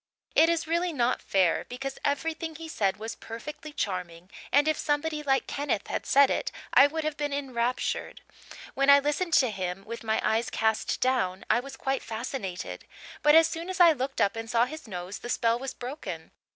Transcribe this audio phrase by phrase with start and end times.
[0.33, 5.21] It is really not fair, because everything he said was perfectly charming and if somebody
[5.21, 8.21] like Kenneth had said it I would have been enraptured.
[8.73, 12.87] When I listened to him with my eyes cast down I was quite fascinated;
[13.21, 16.31] but as soon as I looked up and saw his nose the spell was broken.